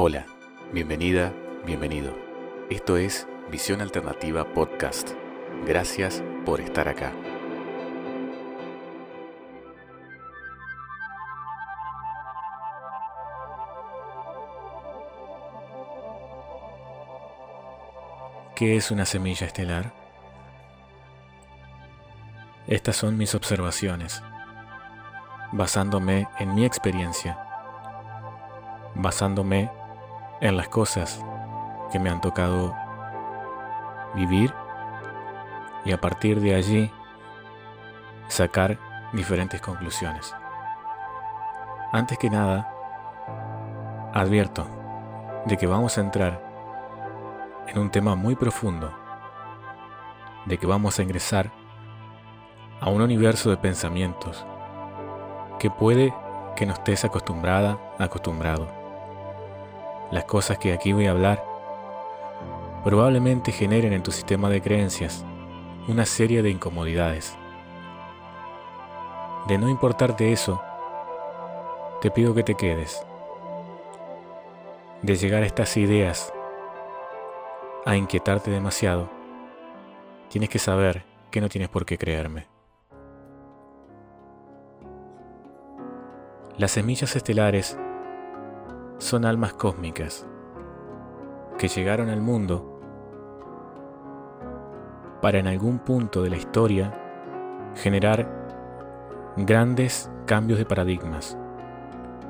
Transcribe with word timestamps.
Hola, 0.00 0.26
bienvenida, 0.72 1.32
bienvenido. 1.66 2.16
Esto 2.70 2.96
es 2.96 3.26
Visión 3.50 3.80
Alternativa 3.80 4.44
Podcast. 4.44 5.10
Gracias 5.66 6.22
por 6.46 6.60
estar 6.60 6.86
acá. 6.86 7.12
¿Qué 18.54 18.76
es 18.76 18.92
una 18.92 19.04
semilla 19.04 19.48
estelar? 19.48 19.92
Estas 22.68 22.94
son 22.94 23.16
mis 23.16 23.34
observaciones, 23.34 24.22
basándome 25.50 26.28
en 26.38 26.54
mi 26.54 26.64
experiencia, 26.64 27.36
basándome 28.94 29.72
en 30.40 30.56
las 30.56 30.68
cosas 30.68 31.24
que 31.90 31.98
me 31.98 32.10
han 32.10 32.20
tocado 32.20 32.74
vivir 34.14 34.52
y 35.84 35.92
a 35.92 36.00
partir 36.00 36.40
de 36.40 36.54
allí 36.54 36.90
sacar 38.28 38.78
diferentes 39.12 39.60
conclusiones. 39.60 40.34
Antes 41.92 42.18
que 42.18 42.30
nada, 42.30 42.70
advierto 44.12 44.66
de 45.46 45.56
que 45.56 45.66
vamos 45.66 45.96
a 45.96 46.02
entrar 46.02 46.42
en 47.66 47.78
un 47.78 47.90
tema 47.90 48.14
muy 48.14 48.34
profundo, 48.34 48.92
de 50.46 50.58
que 50.58 50.66
vamos 50.66 50.98
a 50.98 51.02
ingresar 51.02 51.50
a 52.80 52.90
un 52.90 53.02
universo 53.02 53.50
de 53.50 53.56
pensamientos 53.56 54.46
que 55.58 55.70
puede 55.70 56.14
que 56.54 56.66
no 56.66 56.74
estés 56.74 57.04
acostumbrada, 57.04 57.78
acostumbrado. 57.98 58.77
Las 60.10 60.24
cosas 60.24 60.58
que 60.58 60.72
aquí 60.72 60.92
voy 60.92 61.06
a 61.06 61.10
hablar 61.10 61.44
probablemente 62.82 63.52
generen 63.52 63.92
en 63.92 64.02
tu 64.02 64.10
sistema 64.10 64.48
de 64.48 64.62
creencias 64.62 65.24
una 65.86 66.06
serie 66.06 66.42
de 66.42 66.50
incomodidades. 66.50 67.36
De 69.46 69.58
no 69.58 69.68
importarte 69.68 70.32
eso, 70.32 70.62
te 72.00 72.10
pido 72.10 72.34
que 72.34 72.42
te 72.42 72.54
quedes. 72.54 73.04
De 75.02 75.16
llegar 75.16 75.42
a 75.42 75.46
estas 75.46 75.76
ideas 75.76 76.32
a 77.84 77.96
inquietarte 77.96 78.50
demasiado, 78.50 79.10
tienes 80.28 80.48
que 80.48 80.58
saber 80.58 81.04
que 81.30 81.40
no 81.40 81.48
tienes 81.48 81.68
por 81.68 81.84
qué 81.84 81.98
creerme. 81.98 82.46
Las 86.56 86.72
semillas 86.72 87.14
estelares 87.14 87.78
son 88.98 89.24
almas 89.24 89.54
cósmicas 89.54 90.26
que 91.56 91.68
llegaron 91.68 92.08
al 92.08 92.20
mundo 92.20 92.80
para 95.22 95.38
en 95.38 95.46
algún 95.46 95.78
punto 95.80 96.22
de 96.22 96.30
la 96.30 96.36
historia 96.36 96.92
generar 97.74 98.28
grandes 99.36 100.10
cambios 100.26 100.58
de 100.58 100.66
paradigmas, 100.66 101.36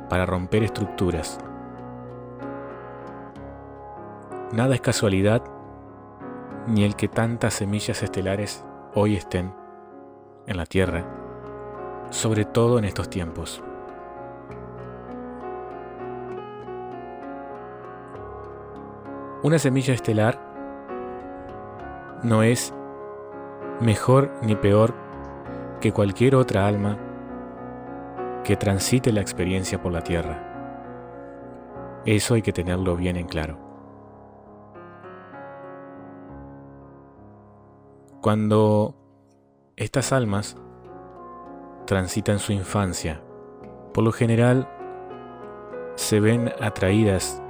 para 0.08 0.24
romper 0.24 0.62
estructuras 0.62 1.38
Nada 4.52 4.74
es 4.74 4.80
casualidad, 4.80 5.42
ni 6.66 6.82
el 6.82 6.96
que 6.96 7.06
tantas 7.06 7.52
semillas 7.52 8.02
estelares 8.02 8.64
hoy 8.94 9.14
estén 9.14 9.52
en 10.46 10.56
la 10.56 10.64
Tierra, 10.64 11.04
sobre 12.08 12.46
todo 12.46 12.78
en 12.78 12.86
estos 12.86 13.10
tiempos. 13.10 13.62
Una 19.40 19.60
semilla 19.60 19.94
estelar 19.94 20.36
no 22.24 22.42
es 22.42 22.74
mejor 23.80 24.32
ni 24.42 24.56
peor 24.56 24.92
que 25.80 25.92
cualquier 25.92 26.34
otra 26.34 26.66
alma 26.66 26.98
que 28.42 28.56
transite 28.56 29.12
la 29.12 29.20
experiencia 29.20 29.80
por 29.80 29.92
la 29.92 30.02
Tierra. 30.02 30.42
Eso 32.04 32.34
hay 32.34 32.42
que 32.42 32.52
tenerlo 32.52 32.96
bien 32.96 33.16
en 33.16 33.28
claro. 33.28 33.58
Cuando 38.20 38.96
estas 39.76 40.12
almas 40.12 40.56
transitan 41.86 42.40
su 42.40 42.52
infancia, 42.52 43.22
por 43.94 44.02
lo 44.02 44.10
general 44.10 44.68
se 45.94 46.18
ven 46.18 46.52
atraídas 46.60 47.40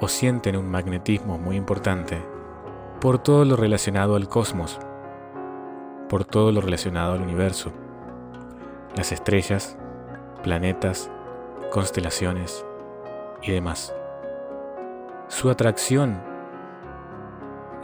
o 0.00 0.08
sienten 0.08 0.56
un 0.56 0.70
magnetismo 0.70 1.38
muy 1.38 1.56
importante 1.56 2.22
por 3.00 3.18
todo 3.18 3.44
lo 3.44 3.56
relacionado 3.56 4.16
al 4.16 4.28
cosmos, 4.28 4.78
por 6.08 6.24
todo 6.24 6.52
lo 6.52 6.60
relacionado 6.60 7.12
al 7.14 7.22
universo, 7.22 7.72
las 8.96 9.12
estrellas, 9.12 9.76
planetas, 10.42 11.10
constelaciones 11.70 12.64
y 13.42 13.52
demás. 13.52 13.94
Su 15.28 15.50
atracción 15.50 16.20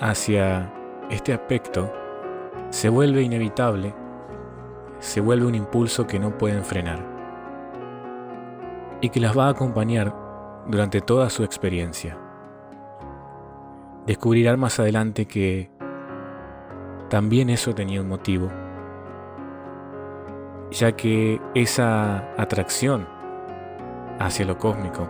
hacia 0.01 0.73
este 1.11 1.33
aspecto 1.33 1.93
se 2.71 2.89
vuelve 2.89 3.23
inevitable, 3.23 3.95
se 4.99 5.21
vuelve 5.21 5.47
un 5.47 5.55
impulso 5.55 6.07
que 6.07 6.19
no 6.19 6.37
pueden 6.39 6.65
frenar 6.65 6.99
y 9.01 9.11
que 9.11 9.21
las 9.21 9.37
va 9.37 9.47
a 9.47 9.51
acompañar 9.51 10.24
durante 10.67 11.01
toda 11.01 11.31
su 11.31 11.45
experiencia. 11.45 12.19
Descubrirán 14.07 14.61
más 14.61 14.79
adelante 14.79 15.27
que 15.27 15.71
también 17.09 17.51
eso 17.51 17.75
tenía 17.75 18.01
un 18.01 18.09
motivo, 18.09 18.51
ya 20.71 20.93
que 20.93 21.41
esa 21.55 22.33
atracción 22.41 23.07
hacia 24.19 24.45
lo 24.45 24.59
cósmico 24.59 25.09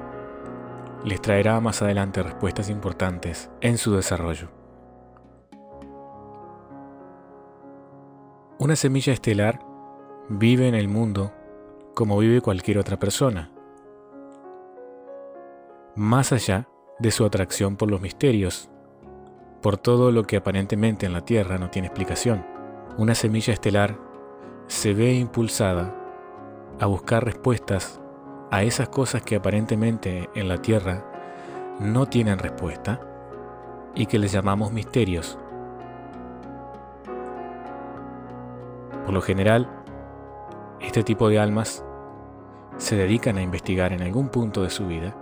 les 1.04 1.20
traerá 1.20 1.60
más 1.60 1.82
adelante 1.82 2.22
respuestas 2.22 2.70
importantes 2.70 3.50
en 3.60 3.78
su 3.78 3.94
desarrollo. 3.94 4.48
Una 8.58 8.76
semilla 8.76 9.12
estelar 9.12 9.60
vive 10.28 10.68
en 10.68 10.74
el 10.74 10.88
mundo 10.88 11.32
como 11.94 12.18
vive 12.18 12.40
cualquier 12.40 12.78
otra 12.78 12.98
persona, 12.98 13.50
más 15.96 16.32
allá 16.32 16.68
de 16.98 17.10
su 17.10 17.24
atracción 17.24 17.76
por 17.76 17.90
los 17.90 18.00
misterios, 18.00 18.70
por 19.62 19.76
todo 19.76 20.12
lo 20.12 20.24
que 20.24 20.36
aparentemente 20.36 21.06
en 21.06 21.12
la 21.12 21.24
Tierra 21.24 21.58
no 21.58 21.70
tiene 21.70 21.88
explicación. 21.88 22.44
Una 22.98 23.14
semilla 23.14 23.52
estelar 23.52 23.98
se 24.66 24.94
ve 24.94 25.14
impulsada 25.14 25.94
a 26.80 26.86
buscar 26.86 27.24
respuestas 27.24 28.00
a 28.50 28.62
esas 28.62 28.88
cosas 28.88 29.22
que 29.22 29.36
aparentemente 29.36 30.28
en 30.34 30.48
la 30.48 30.58
Tierra 30.58 31.04
no 31.80 32.06
tienen 32.06 32.38
respuesta 32.38 33.00
y 33.94 34.06
que 34.06 34.18
les 34.18 34.32
llamamos 34.32 34.72
misterios 34.72 35.38
Por 39.04 39.12
lo 39.12 39.20
general, 39.20 39.68
este 40.80 41.02
tipo 41.02 41.28
de 41.28 41.38
almas 41.38 41.84
se 42.78 42.96
dedican 42.96 43.36
a 43.36 43.42
investigar 43.42 43.92
en 43.92 44.02
algún 44.02 44.30
punto 44.30 44.62
de 44.62 44.70
su 44.70 44.86
vida 44.86 45.14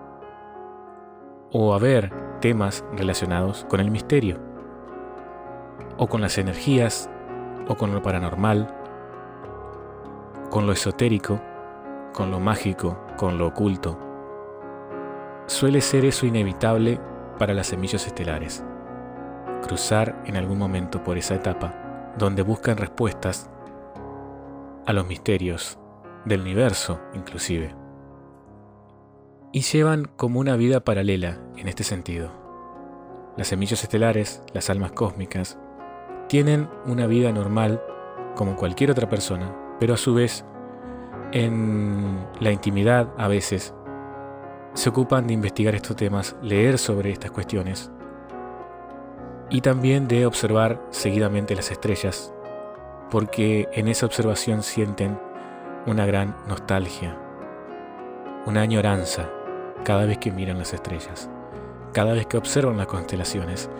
o 1.52 1.74
a 1.74 1.78
ver 1.78 2.12
temas 2.40 2.84
relacionados 2.96 3.66
con 3.68 3.80
el 3.80 3.90
misterio, 3.90 4.40
o 5.98 6.08
con 6.08 6.20
las 6.20 6.38
energías, 6.38 7.10
o 7.68 7.76
con 7.76 7.92
lo 7.92 8.02
paranormal, 8.02 8.74
con 10.50 10.66
lo 10.66 10.72
esotérico, 10.72 11.40
con 12.12 12.30
lo 12.30 12.40
mágico, 12.40 12.98
con 13.16 13.38
lo 13.38 13.46
oculto. 13.48 13.98
Suele 15.46 15.80
ser 15.80 16.04
eso 16.04 16.26
inevitable 16.26 16.98
para 17.38 17.54
las 17.54 17.68
semillas 17.68 18.06
estelares, 18.06 18.64
cruzar 19.62 20.22
en 20.26 20.36
algún 20.36 20.58
momento 20.58 21.02
por 21.02 21.18
esa 21.18 21.34
etapa 21.34 22.12
donde 22.18 22.42
buscan 22.42 22.76
respuestas 22.76 23.48
a 24.86 24.92
los 24.92 25.06
misterios 25.06 25.78
del 26.24 26.40
universo 26.42 27.00
inclusive. 27.14 27.81
Y 29.52 29.60
llevan 29.60 30.06
como 30.16 30.40
una 30.40 30.56
vida 30.56 30.80
paralela 30.80 31.38
en 31.58 31.68
este 31.68 31.84
sentido. 31.84 32.30
Las 33.36 33.48
semillas 33.48 33.82
estelares, 33.82 34.42
las 34.54 34.70
almas 34.70 34.92
cósmicas, 34.92 35.58
tienen 36.28 36.68
una 36.86 37.06
vida 37.06 37.32
normal 37.32 37.82
como 38.34 38.56
cualquier 38.56 38.90
otra 38.90 39.10
persona, 39.10 39.54
pero 39.78 39.92
a 39.92 39.98
su 39.98 40.14
vez, 40.14 40.44
en 41.32 42.26
la 42.40 42.50
intimidad 42.50 43.10
a 43.18 43.28
veces, 43.28 43.74
se 44.72 44.88
ocupan 44.88 45.26
de 45.26 45.34
investigar 45.34 45.74
estos 45.74 45.96
temas, 45.96 46.34
leer 46.40 46.78
sobre 46.78 47.10
estas 47.10 47.30
cuestiones 47.30 47.90
y 49.50 49.60
también 49.60 50.08
de 50.08 50.24
observar 50.24 50.82
seguidamente 50.90 51.54
las 51.54 51.70
estrellas 51.70 52.32
porque 53.12 53.68
en 53.74 53.88
esa 53.88 54.06
observación 54.06 54.62
sienten 54.62 55.20
una 55.86 56.06
gran 56.06 56.34
nostalgia, 56.48 57.18
una 58.46 58.62
añoranza 58.62 59.28
cada 59.84 60.06
vez 60.06 60.18
que 60.18 60.30
miran 60.30 60.58
las 60.58 60.72
estrellas, 60.72 61.30
cada 61.92 62.12
vez 62.12 62.26
que 62.26 62.36
observan 62.36 62.76
las 62.76 62.86
constelaciones, 62.86 63.70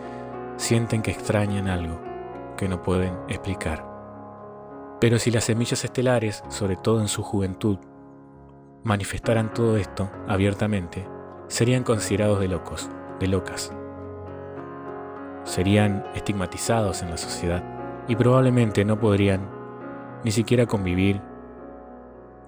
sienten 0.57 1.03
que 1.03 1.11
extrañan 1.11 1.69
algo 1.69 1.99
que 2.57 2.69
no 2.69 2.83
pueden 2.83 3.17
explicar. 3.29 3.85
Pero 5.01 5.19
si 5.19 5.31
las 5.31 5.45
semillas 5.45 5.85
estelares, 5.85 6.45
sobre 6.49 6.77
todo 6.77 7.01
en 7.01 7.09
su 7.09 7.23
juventud, 7.23 7.79
manifestaran 8.85 9.53
todo 9.53 9.77
esto 9.77 10.11
abiertamente, 10.29 11.09
serían 11.49 11.85
considerados 11.85 12.41
de 12.41 12.49
locos, 12.49 12.91
de 13.19 13.29
locas. 13.29 13.73
Serían 15.45 16.05
estigmatizados 16.15 17.03
en 17.03 17.11
la 17.11 17.17
sociedad 17.17 17.65
y 18.09 18.17
probablemente 18.17 18.85
no 18.85 18.99
podrían 18.99 19.51
ni 20.25 20.31
siquiera 20.31 20.67
convivir 20.67 21.21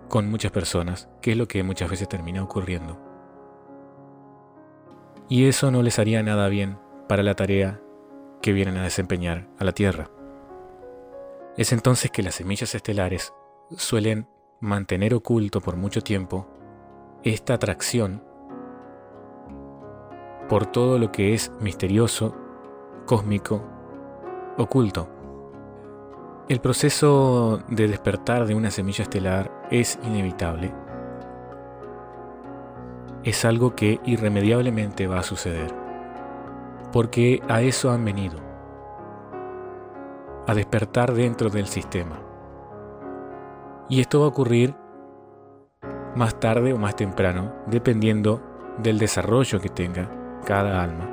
con 0.09 0.31
muchas 0.31 0.53
personas, 0.53 1.09
que 1.21 1.33
es 1.33 1.37
lo 1.37 1.49
que 1.49 1.63
muchas 1.65 1.91
veces 1.91 2.09
termina 2.09 2.43
ocurriendo. 2.43 3.04
Y 5.29 5.47
eso 5.49 5.71
no 5.71 5.83
les 5.83 5.99
haría 5.99 6.23
nada 6.23 6.49
bien 6.49 6.79
para 7.09 7.23
la 7.23 7.35
tarea 7.35 7.81
que 8.43 8.53
vienen 8.53 8.77
a 8.77 8.83
desempeñar 8.83 9.49
a 9.59 9.65
la 9.65 9.73
Tierra. 9.73 10.11
Es 11.57 11.73
entonces 11.73 12.11
que 12.11 12.23
las 12.23 12.35
semillas 12.35 12.75
estelares 12.75 13.33
suelen 13.77 14.29
mantener 14.61 15.15
oculto 15.15 15.61
por 15.61 15.77
mucho 15.77 16.03
tiempo 16.03 16.49
esta 17.23 17.55
atracción 17.55 18.23
por 20.49 20.67
todo 20.67 20.99
lo 20.99 21.11
que 21.11 21.33
es 21.33 21.51
misterioso, 21.61 22.37
cósmico, 23.07 23.63
oculto. 24.59 25.09
El 26.49 26.61
proceso 26.61 27.63
de 27.69 27.89
despertar 27.89 28.47
de 28.47 28.55
una 28.55 28.71
semilla 28.71 29.05
estelar 29.05 29.67
es 29.71 29.99
inevitable. 30.03 30.84
Es 33.25 33.45
algo 33.45 33.75
que 33.75 34.01
irremediablemente 34.05 35.09
va 35.09 35.19
a 35.19 35.25
suceder, 35.25 35.75
porque 36.93 37.43
a 37.49 37.63
eso 37.63 37.91
han 37.91 38.05
venido, 38.05 38.39
a 40.47 40.55
despertar 40.55 41.15
dentro 41.15 41.51
del 41.51 41.67
sistema. 41.67 42.21
Y 43.89 44.01
esto 44.01 44.21
va 44.21 44.27
a 44.27 44.29
ocurrir 44.29 44.77
más 46.15 46.39
tarde 46.39 46.73
o 46.73 46.79
más 46.79 46.95
temprano, 46.95 47.53
dependiendo 47.67 48.41
del 48.79 48.99
desarrollo 48.99 49.61
que 49.61 49.69
tenga 49.69 50.09
cada 50.45 50.83
alma 50.83 51.11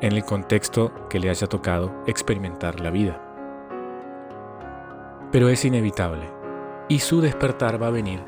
en 0.00 0.12
el 0.12 0.24
contexto 0.24 1.08
que 1.08 1.20
le 1.20 1.30
haya 1.30 1.46
tocado 1.46 1.92
experimentar 2.06 2.80
la 2.80 2.90
vida 2.90 3.24
pero 5.34 5.48
es 5.48 5.64
inevitable. 5.64 6.30
Y 6.88 7.00
su 7.00 7.20
despertar 7.20 7.82
va 7.82 7.88
a 7.88 7.90
venir 7.90 8.22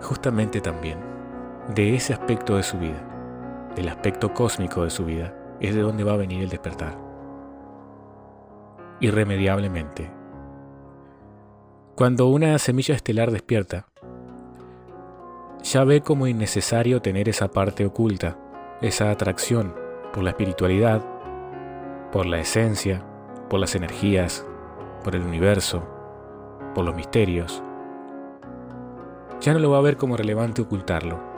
justamente 0.00 0.62
también 0.62 0.98
de 1.74 1.96
ese 1.96 2.12
aspecto 2.12 2.56
de 2.56 2.62
su 2.62 2.78
vida, 2.78 3.02
del 3.74 3.88
aspecto 3.88 4.32
cósmico 4.32 4.84
de 4.84 4.90
su 4.90 5.04
vida, 5.04 5.34
es 5.60 5.74
de 5.74 5.80
donde 5.80 6.04
va 6.04 6.12
a 6.12 6.16
venir 6.16 6.42
el 6.42 6.48
despertar. 6.48 6.96
Irremediablemente. 9.00 10.10
Cuando 11.94 12.28
una 12.28 12.58
semilla 12.58 12.94
estelar 12.94 13.30
despierta, 13.30 13.86
ya 15.62 15.84
ve 15.84 16.02
como 16.02 16.26
innecesario 16.26 17.02
tener 17.02 17.28
esa 17.28 17.48
parte 17.48 17.84
oculta, 17.84 18.38
esa 18.80 19.10
atracción 19.10 19.74
por 20.12 20.22
la 20.22 20.30
espiritualidad, 20.30 21.02
por 22.12 22.26
la 22.26 22.38
esencia, 22.38 23.02
por 23.50 23.58
las 23.58 23.74
energías, 23.74 24.46
por 25.02 25.16
el 25.16 25.22
universo, 25.22 25.82
por 26.74 26.84
los 26.84 26.94
misterios, 26.94 27.62
ya 29.40 29.52
no 29.52 29.58
lo 29.58 29.70
va 29.70 29.78
a 29.78 29.82
ver 29.82 29.96
como 29.96 30.16
relevante 30.16 30.62
ocultarlo. 30.62 31.35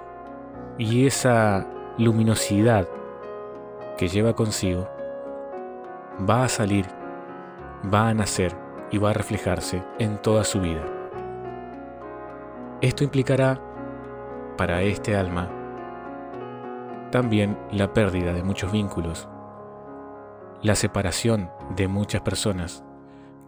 Y 0.79 1.07
esa 1.07 1.67
luminosidad 1.99 2.89
que 3.97 4.09
lleva 4.09 4.35
consigo 4.35 4.89
va 6.29 6.45
a 6.45 6.49
salir, 6.49 6.87
va 7.93 8.09
a 8.09 8.15
nacer 8.15 8.55
y 8.91 8.99
va 8.99 9.11
a 9.11 9.13
reflejarse 9.13 9.83
en 9.99 10.19
toda 10.23 10.45
su 10.45 10.61
vida. 10.61 10.85
Esto 12.81 13.05
implicará 13.05 13.61
para 14.57 14.83
este 14.83 15.17
alma 15.17 15.51
también 17.11 17.59
la 17.73 17.93
pérdida 17.93 18.33
de 18.33 18.43
muchos 18.43 18.71
vínculos, 18.71 19.29
la 20.63 20.75
separación 20.75 21.51
de 21.75 21.89
muchas 21.89 22.21
personas 22.23 22.85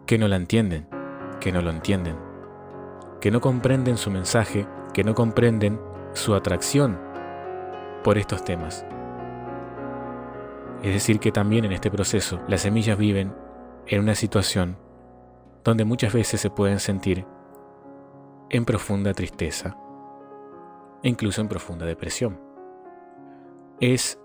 que 0.06 0.19
no 0.19 0.29
la 0.29 0.37
entienden 0.37 0.88
que 1.41 1.50
no 1.50 1.62
lo 1.62 1.71
entienden, 1.71 2.17
que 3.21 3.31
no 3.32 3.41
comprenden 3.41 3.97
su 3.97 4.11
mensaje, 4.11 4.67
que 4.93 5.03
no 5.03 5.15
comprenden 5.15 5.81
su 6.12 6.35
atracción 6.35 7.00
por 8.02 8.19
estos 8.19 8.44
temas. 8.44 8.85
Es 10.82 10.94
decir, 10.94 11.20
que 11.20 11.32
también 11.32 11.64
en 11.64 11.73
este 11.73 11.91
proceso 11.91 12.41
las 12.49 12.62
semillas 12.62 12.97
viven 12.97 13.35
en 13.87 14.00
una 14.00 14.14
situación 14.14 14.79
donde 15.64 15.85
muchas 15.85 16.12
veces 16.12 16.41
se 16.41 16.50
pueden 16.50 16.81
sentir 16.81 17.26
en 18.49 18.64
profunda 18.64 19.12
tristeza 19.12 19.76
e 21.02 21.08
incluso 21.08 21.41
en 21.41 21.49
profunda 21.49 21.87
depresión. 21.87 22.41
Es 23.79 24.19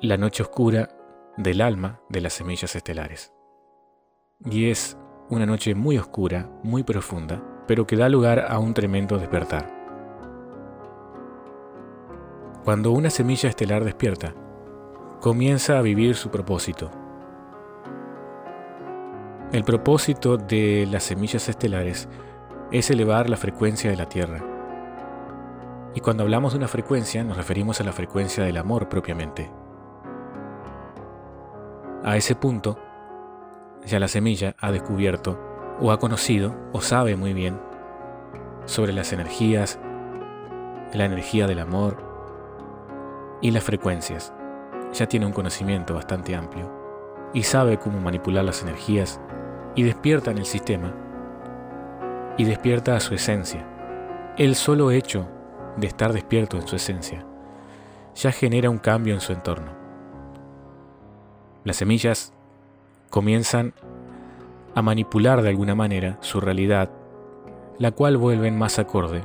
la 0.00 0.16
noche 0.16 0.42
oscura 0.42 0.90
del 1.36 1.60
alma 1.60 2.00
de 2.08 2.20
las 2.20 2.34
semillas 2.34 2.74
estelares. 2.76 3.32
Y 4.44 4.70
es 4.70 4.96
una 5.30 5.46
noche 5.46 5.74
muy 5.74 5.98
oscura, 5.98 6.50
muy 6.62 6.82
profunda, 6.82 7.42
pero 7.66 7.86
que 7.86 7.96
da 7.96 8.08
lugar 8.08 8.46
a 8.48 8.58
un 8.58 8.74
tremendo 8.74 9.18
despertar. 9.18 9.77
Cuando 12.68 12.92
una 12.92 13.08
semilla 13.08 13.48
estelar 13.48 13.82
despierta, 13.82 14.34
comienza 15.22 15.78
a 15.78 15.80
vivir 15.80 16.16
su 16.16 16.30
propósito. 16.30 16.90
El 19.52 19.64
propósito 19.64 20.36
de 20.36 20.86
las 20.90 21.04
semillas 21.04 21.48
estelares 21.48 22.10
es 22.70 22.90
elevar 22.90 23.30
la 23.30 23.38
frecuencia 23.38 23.88
de 23.88 23.96
la 23.96 24.06
Tierra. 24.06 24.44
Y 25.94 26.00
cuando 26.00 26.24
hablamos 26.24 26.52
de 26.52 26.58
una 26.58 26.68
frecuencia 26.68 27.24
nos 27.24 27.38
referimos 27.38 27.80
a 27.80 27.84
la 27.84 27.92
frecuencia 27.92 28.44
del 28.44 28.58
amor 28.58 28.90
propiamente. 28.90 29.50
A 32.04 32.18
ese 32.18 32.34
punto, 32.34 32.78
ya 33.86 33.98
la 33.98 34.08
semilla 34.08 34.56
ha 34.58 34.72
descubierto 34.72 35.40
o 35.80 35.90
ha 35.90 35.98
conocido 35.98 36.54
o 36.74 36.82
sabe 36.82 37.16
muy 37.16 37.32
bien 37.32 37.58
sobre 38.66 38.92
las 38.92 39.14
energías, 39.14 39.80
la 40.92 41.06
energía 41.06 41.46
del 41.46 41.60
amor 41.60 42.07
y 43.40 43.50
las 43.50 43.64
frecuencias. 43.64 44.32
Ya 44.92 45.06
tiene 45.06 45.26
un 45.26 45.32
conocimiento 45.32 45.94
bastante 45.94 46.34
amplio 46.34 46.72
y 47.32 47.42
sabe 47.42 47.78
cómo 47.78 48.00
manipular 48.00 48.44
las 48.44 48.62
energías 48.62 49.20
y 49.74 49.82
despierta 49.82 50.30
en 50.30 50.38
el 50.38 50.46
sistema 50.46 50.94
y 52.36 52.44
despierta 52.44 52.96
a 52.96 53.00
su 53.00 53.14
esencia. 53.14 53.66
El 54.36 54.54
solo 54.54 54.90
hecho 54.90 55.28
de 55.76 55.86
estar 55.86 56.12
despierto 56.12 56.56
en 56.56 56.66
su 56.66 56.76
esencia 56.76 57.24
ya 58.14 58.32
genera 58.32 58.70
un 58.70 58.78
cambio 58.78 59.14
en 59.14 59.20
su 59.20 59.32
entorno. 59.32 59.72
Las 61.64 61.76
semillas 61.76 62.32
comienzan 63.10 63.74
a 64.74 64.82
manipular 64.82 65.42
de 65.42 65.50
alguna 65.50 65.74
manera 65.74 66.18
su 66.20 66.40
realidad, 66.40 66.90
la 67.78 67.90
cual 67.92 68.16
vuelven 68.16 68.58
más 68.58 68.78
acorde 68.78 69.22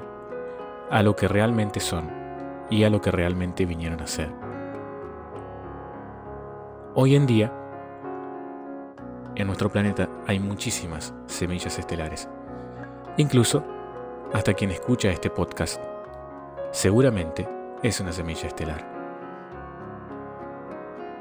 a 0.89 1.01
lo 1.03 1.15
que 1.15 1.27
realmente 1.27 1.79
son 1.79 2.22
y 2.69 2.83
a 2.83 2.89
lo 2.89 3.01
que 3.01 3.11
realmente 3.11 3.65
vinieron 3.65 4.01
a 4.01 4.07
ser. 4.07 4.29
Hoy 6.95 7.15
en 7.15 7.25
día, 7.25 7.51
en 9.35 9.47
nuestro 9.47 9.71
planeta 9.71 10.09
hay 10.27 10.39
muchísimas 10.39 11.13
semillas 11.25 11.79
estelares. 11.79 12.29
Incluso, 13.17 13.63
hasta 14.31 14.53
quien 14.53 14.71
escucha 14.71 15.09
este 15.09 15.29
podcast, 15.29 15.81
seguramente 16.71 17.47
es 17.81 17.99
una 17.99 18.11
semilla 18.11 18.47
estelar. 18.47 18.87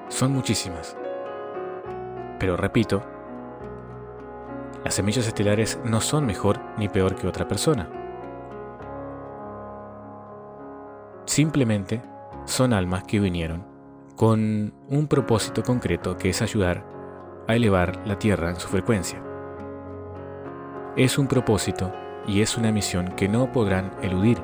Son 0.08 0.32
muchísimas. 0.32 0.96
Pero 2.38 2.56
repito, 2.56 3.02
las 4.84 4.94
semillas 4.94 5.26
estelares 5.26 5.78
no 5.84 6.00
son 6.00 6.26
mejor 6.26 6.60
ni 6.76 6.88
peor 6.88 7.14
que 7.14 7.28
otra 7.28 7.48
persona. 7.48 8.01
Simplemente 11.32 12.02
son 12.44 12.74
almas 12.74 13.04
que 13.04 13.18
vinieron 13.18 13.64
con 14.16 14.74
un 14.90 15.06
propósito 15.08 15.62
concreto 15.62 16.18
que 16.18 16.28
es 16.28 16.42
ayudar 16.42 16.84
a 17.48 17.56
elevar 17.56 18.06
la 18.06 18.18
Tierra 18.18 18.50
en 18.50 18.56
su 18.56 18.68
frecuencia. 18.68 19.22
Es 20.94 21.16
un 21.16 21.28
propósito 21.28 21.90
y 22.26 22.42
es 22.42 22.58
una 22.58 22.70
misión 22.70 23.12
que 23.16 23.30
no 23.30 23.50
podrán 23.50 23.92
eludir, 24.02 24.42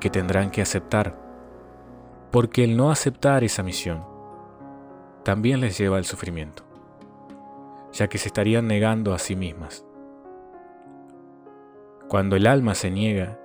que 0.00 0.08
tendrán 0.08 0.50
que 0.50 0.62
aceptar, 0.62 1.14
porque 2.30 2.64
el 2.64 2.74
no 2.74 2.90
aceptar 2.90 3.44
esa 3.44 3.62
misión 3.62 4.02
también 5.24 5.60
les 5.60 5.76
lleva 5.76 5.98
al 5.98 6.06
sufrimiento, 6.06 6.62
ya 7.92 8.08
que 8.08 8.16
se 8.16 8.28
estarían 8.28 8.66
negando 8.66 9.12
a 9.12 9.18
sí 9.18 9.36
mismas. 9.36 9.84
Cuando 12.08 12.34
el 12.34 12.46
alma 12.46 12.74
se 12.74 12.90
niega, 12.90 13.39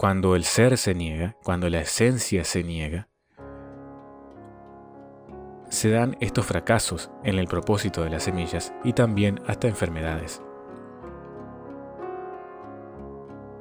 cuando 0.00 0.34
el 0.34 0.44
ser 0.44 0.78
se 0.78 0.94
niega, 0.94 1.36
cuando 1.44 1.68
la 1.68 1.80
esencia 1.80 2.42
se 2.42 2.64
niega, 2.64 3.08
se 5.68 5.90
dan 5.90 6.16
estos 6.20 6.46
fracasos 6.46 7.10
en 7.22 7.38
el 7.38 7.46
propósito 7.46 8.02
de 8.02 8.08
las 8.08 8.22
semillas 8.22 8.72
y 8.82 8.94
también 8.94 9.42
hasta 9.46 9.68
enfermedades. 9.68 10.40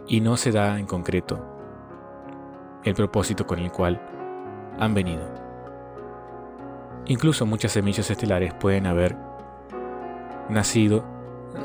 Y 0.08 0.22
no 0.22 0.38
se 0.38 0.54
da 0.54 0.80
en 0.80 0.86
concreto 0.86 1.46
el 2.86 2.94
propósito 2.94 3.46
con 3.46 3.60
el 3.60 3.74
cual 3.74 4.02
han 4.80 4.94
venido. 4.94 5.30
Incluso 7.08 7.46
muchas 7.46 7.74
semillas 7.74 8.10
estelares 8.10 8.54
pueden 8.54 8.88
haber 8.88 9.18
nacido, 10.48 11.04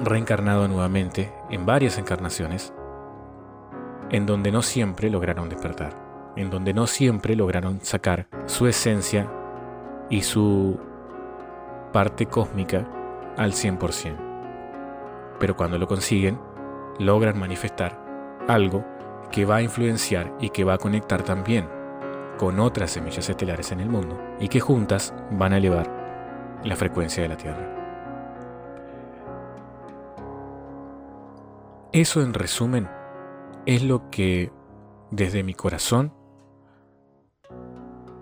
reencarnado 0.02 0.66
nuevamente 0.66 1.32
en 1.48 1.64
varias 1.64 1.96
encarnaciones, 1.96 2.74
en 4.10 4.26
donde 4.26 4.52
no 4.52 4.62
siempre 4.62 5.10
lograron 5.10 5.48
despertar, 5.48 6.32
en 6.36 6.50
donde 6.50 6.74
no 6.74 6.86
siempre 6.86 7.36
lograron 7.36 7.80
sacar 7.82 8.26
su 8.46 8.66
esencia 8.66 9.30
y 10.10 10.22
su 10.22 10.78
parte 11.92 12.26
cósmica 12.26 12.86
al 13.36 13.52
100%. 13.52 14.16
Pero 15.40 15.56
cuando 15.56 15.78
lo 15.78 15.86
consiguen, 15.86 16.38
logran 16.98 17.38
manifestar 17.38 18.00
algo 18.48 18.84
que 19.30 19.44
va 19.44 19.56
a 19.56 19.62
influenciar 19.62 20.32
y 20.40 20.50
que 20.50 20.64
va 20.64 20.74
a 20.74 20.78
conectar 20.78 21.22
también 21.22 21.68
con 22.38 22.60
otras 22.60 22.90
semillas 22.90 23.28
estelares 23.28 23.72
en 23.72 23.80
el 23.80 23.88
mundo 23.88 24.20
y 24.40 24.48
que 24.48 24.60
juntas 24.60 25.14
van 25.30 25.52
a 25.52 25.58
elevar 25.58 26.60
la 26.64 26.76
frecuencia 26.76 27.22
de 27.22 27.28
la 27.28 27.36
Tierra. 27.36 27.70
Eso 31.92 32.22
en 32.22 32.34
resumen 32.34 32.88
es 33.66 33.82
lo 33.82 34.10
que 34.10 34.52
desde 35.10 35.42
mi 35.42 35.54
corazón 35.54 36.12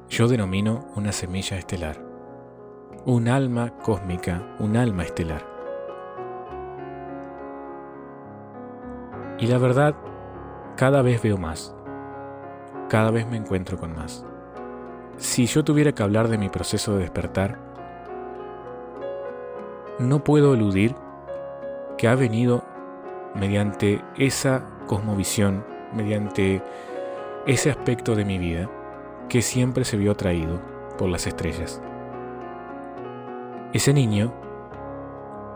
yo 0.09 0.29
denomino 0.29 0.87
una 0.95 1.11
semilla 1.11 1.57
estelar, 1.57 2.01
un 3.07 3.29
alma 3.29 3.77
cósmica, 3.79 4.55
un 4.61 4.77
alma 4.77 5.03
estelar. 5.03 5.43
Y 9.39 9.47
la 9.49 9.59
verdad, 9.59 9.97
cada 10.77 11.03
vez 11.03 11.21
veo 11.23 11.39
más, 11.39 11.75
cada 12.89 13.11
vez 13.11 13.27
me 13.27 13.37
encuentro 13.37 13.79
con 13.79 13.97
más. 13.97 14.25
Si 15.17 15.47
yo 15.47 15.65
tuviera 15.65 15.93
que 15.93 16.03
hablar 16.03 16.29
de 16.29 16.39
mi 16.39 16.51
proceso 16.51 16.93
de 16.93 17.01
despertar, 17.01 17.59
no 19.99 20.23
puedo 20.23 20.55
eludir 20.55 20.95
que 21.99 22.07
ha 22.07 22.15
venido 22.15 22.63
mediante 23.35 24.03
esa 24.17 24.65
cosmovisión, 24.87 25.65
mediante 25.93 26.63
ese 27.47 27.71
aspecto 27.71 28.15
de 28.15 28.25
mi 28.25 28.39
vida, 28.39 28.71
que 29.29 29.43
siempre 29.43 29.85
se 29.85 29.97
vio 29.97 30.13
atraído 30.13 30.61
por 30.99 31.09
las 31.09 31.27
estrellas. 31.27 31.81
Ese 33.73 33.95
niño 33.95 34.35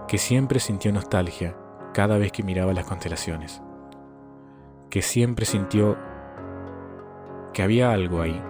que 0.09 0.19
siempre 0.19 0.61
sintió 0.61 0.93
nostalgia 0.93 1.57
cada 1.93 2.17
vez 2.19 2.33
que 2.33 2.43
miraba 2.43 2.73
las 2.73 2.87
constelaciones, 2.87 3.63
que 4.89 5.03
siempre 5.03 5.45
sintió 5.45 5.97
que 7.53 7.63
había 7.63 7.93
algo 7.93 8.23
ahí 8.23 8.41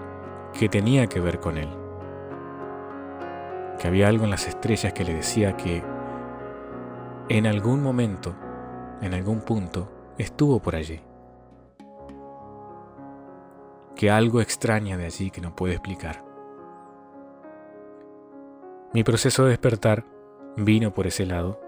que 0.58 0.68
tenía 0.68 1.06
que 1.06 1.20
ver 1.20 1.40
con 1.40 1.58
él, 1.58 1.68
que 3.78 3.88
había 3.88 4.08
algo 4.08 4.24
en 4.24 4.30
las 4.30 4.46
estrellas 4.46 4.92
que 4.92 5.04
le 5.04 5.14
decía 5.14 5.56
que 5.56 5.82
en 7.28 7.46
algún 7.46 7.82
momento, 7.82 8.34
en 9.00 9.14
algún 9.14 9.40
punto, 9.40 9.88
estuvo 10.18 10.60
por 10.60 10.76
allí 10.76 11.00
que 13.96 14.10
algo 14.10 14.40
extraña 14.40 14.96
de 14.96 15.06
allí 15.06 15.30
que 15.30 15.40
no 15.40 15.56
puede 15.56 15.72
explicar. 15.74 16.22
Mi 18.92 19.02
proceso 19.02 19.44
de 19.44 19.50
despertar 19.50 20.04
vino 20.56 20.92
por 20.92 21.06
ese 21.06 21.26
lado 21.26 21.60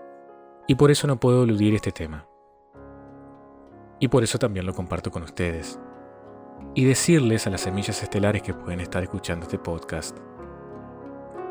y 0.66 0.74
por 0.74 0.90
eso 0.90 1.06
no 1.06 1.18
puedo 1.18 1.44
eludir 1.44 1.74
este 1.74 1.90
tema. 1.90 2.28
Y 3.98 4.08
por 4.08 4.22
eso 4.22 4.38
también 4.38 4.66
lo 4.66 4.74
comparto 4.74 5.10
con 5.10 5.22
ustedes. 5.22 5.80
Y 6.74 6.84
decirles 6.84 7.46
a 7.46 7.50
las 7.50 7.62
semillas 7.62 8.02
estelares 8.02 8.42
que 8.42 8.54
pueden 8.54 8.80
estar 8.80 9.02
escuchando 9.02 9.44
este 9.44 9.58
podcast 9.58 10.16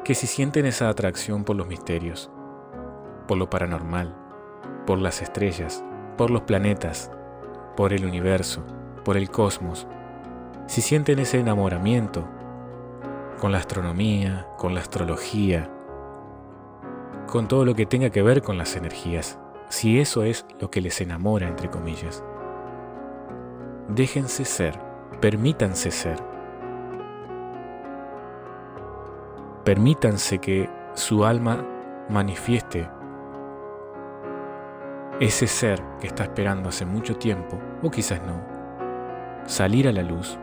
que 0.03 0.15
si 0.15 0.25
sienten 0.25 0.65
esa 0.65 0.87
atracción 0.87 1.43
por 1.43 1.57
los 1.57 1.67
misterios, 1.67 2.31
por 3.27 3.37
lo 3.37 3.49
paranormal, 3.49 4.26
por 4.87 4.99
las 4.99 5.21
estrellas, 5.21 5.83
por 6.17 6.31
los 6.31 6.43
planetas, 6.43 7.11
por 7.75 7.91
el 7.91 8.05
universo, 8.05 8.63
por 9.03 9.17
el 9.17 9.29
cosmos, 9.29 9.85
si 10.65 10.81
sienten 10.81 11.19
ese 11.19 11.39
enamoramiento 11.39 12.25
con 13.39 13.51
la 13.51 13.59
astronomía, 13.59 14.47
con 14.57 14.73
la 14.73 14.79
astrología, 14.79 15.69
con 17.27 17.49
todo 17.49 17.65
lo 17.65 17.75
que 17.75 17.85
tenga 17.85 18.09
que 18.09 18.23
ver 18.23 18.41
con 18.41 18.57
las 18.57 18.77
energías, 18.77 19.37
si 19.67 19.99
eso 19.99 20.23
es 20.23 20.45
lo 20.59 20.71
que 20.71 20.79
les 20.79 21.01
enamora, 21.01 21.47
entre 21.47 21.69
comillas, 21.69 22.23
déjense 23.89 24.45
ser, 24.45 24.79
permítanse 25.19 25.91
ser. 25.91 26.17
Permítanse 29.65 30.39
que 30.39 30.69
su 30.93 31.25
alma 31.25 31.65
manifieste 32.09 32.89
ese 35.19 35.47
ser 35.47 35.81
que 35.99 36.07
está 36.07 36.23
esperando 36.23 36.69
hace 36.69 36.85
mucho 36.85 37.15
tiempo, 37.15 37.59
o 37.81 37.89
quizás 37.89 38.21
no, 38.21 38.39
salir 39.47 39.87
a 39.87 39.91
la 39.91 40.03
luz 40.03 40.37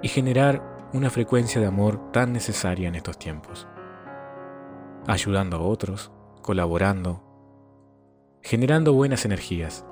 y 0.00 0.08
generar 0.08 0.62
una 0.94 1.10
frecuencia 1.10 1.60
de 1.60 1.66
amor 1.66 2.10
tan 2.10 2.32
necesaria 2.32 2.88
en 2.88 2.94
estos 2.94 3.18
tiempos. 3.18 3.68
Ayudando 5.06 5.58
a 5.58 5.60
otros, 5.60 6.10
colaborando, 6.40 7.22
generando 8.40 8.94
buenas 8.94 9.26
energías, 9.26 9.84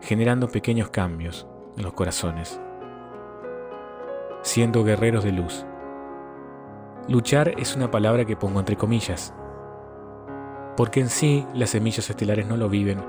generando 0.00 0.48
pequeños 0.48 0.90
cambios 0.90 1.46
en 1.76 1.84
los 1.84 1.92
corazones, 1.92 2.60
siendo 4.42 4.82
guerreros 4.82 5.22
de 5.22 5.32
luz. 5.32 5.64
Luchar 7.08 7.54
es 7.56 7.76
una 7.76 7.92
palabra 7.92 8.24
que 8.24 8.36
pongo 8.36 8.58
entre 8.58 8.76
comillas, 8.76 9.32
porque 10.76 11.00
en 11.00 11.08
sí 11.08 11.46
las 11.54 11.70
semillas 11.70 12.08
estelares 12.10 12.46
no 12.46 12.56
lo 12.56 12.68
viven 12.68 13.02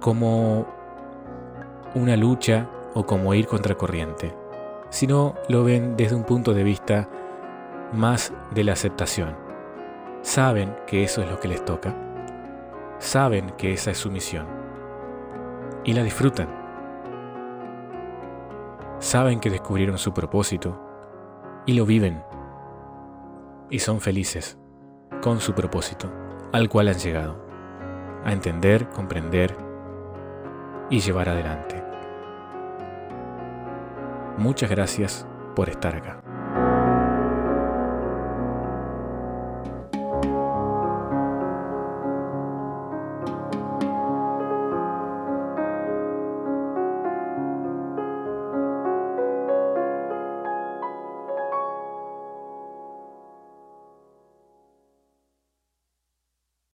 como 0.00 0.66
una 1.94 2.16
lucha 2.16 2.68
o 2.94 3.06
como 3.06 3.34
ir 3.34 3.46
contracorriente 3.46 4.42
sino 4.92 5.34
lo 5.48 5.64
ven 5.64 5.96
desde 5.96 6.14
un 6.14 6.22
punto 6.22 6.52
de 6.52 6.62
vista 6.62 7.08
más 7.94 8.30
de 8.54 8.62
la 8.62 8.74
aceptación. 8.74 9.34
Saben 10.20 10.76
que 10.86 11.02
eso 11.02 11.22
es 11.22 11.30
lo 11.30 11.40
que 11.40 11.48
les 11.48 11.64
toca, 11.64 11.96
saben 12.98 13.52
que 13.56 13.72
esa 13.72 13.90
es 13.90 13.98
su 13.98 14.10
misión 14.10 14.46
y 15.82 15.94
la 15.94 16.02
disfrutan. 16.02 16.46
Saben 18.98 19.40
que 19.40 19.50
descubrieron 19.50 19.96
su 19.96 20.12
propósito 20.12 20.78
y 21.64 21.72
lo 21.72 21.86
viven 21.86 22.22
y 23.70 23.78
son 23.78 23.98
felices 23.98 24.58
con 25.22 25.40
su 25.40 25.54
propósito 25.54 26.21
al 26.52 26.68
cual 26.68 26.88
han 26.88 26.98
llegado, 26.98 27.36
a 28.24 28.32
entender, 28.32 28.88
comprender 28.90 29.56
y 30.90 31.00
llevar 31.00 31.30
adelante. 31.30 31.82
Muchas 34.36 34.70
gracias 34.70 35.26
por 35.54 35.68
estar 35.68 35.96
acá. 35.96 36.31